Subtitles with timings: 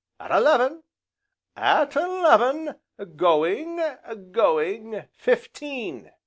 [0.19, 0.81] at eleven!
[1.55, 2.73] at eleven,
[3.17, 3.79] going
[4.31, 6.11] going!" "Fifteen!"